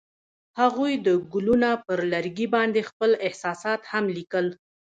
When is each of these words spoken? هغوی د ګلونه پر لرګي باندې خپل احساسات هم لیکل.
هغوی 0.59 0.93
د 1.05 1.07
ګلونه 1.33 1.69
پر 1.85 1.99
لرګي 2.13 2.47
باندې 2.55 2.79
خپل 2.89 3.11
احساسات 3.27 3.81
هم 3.91 4.05
لیکل. 4.17 4.47